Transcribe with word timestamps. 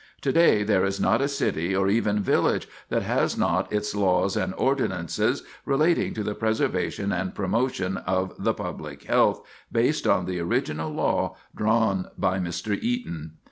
To 0.21 0.31
day 0.31 0.63
there 0.63 0.83
is 0.83 0.99
not 0.99 1.21
a 1.21 1.27
city, 1.27 1.75
or 1.75 1.87
even 1.87 2.21
village, 2.23 2.67
that 2.89 3.03
has 3.03 3.37
not 3.37 3.71
its 3.71 3.93
laws 3.93 4.35
and 4.35 4.51
ordinances 4.57 5.43
relating 5.63 6.15
to 6.15 6.23
the 6.23 6.33
preservation 6.33 7.11
and 7.11 7.35
promotion 7.35 7.97
of 7.97 8.33
the 8.39 8.55
public 8.55 9.03
health 9.03 9.45
based 9.71 10.07
on 10.07 10.25
the 10.25 10.39
original 10.39 10.91
law 10.91 11.35
drawn 11.55 12.07
by 12.17 12.39
Mr. 12.39 12.75
Eaton. 12.81 13.33